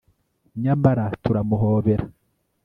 [0.63, 2.05] nyamara turamuhobera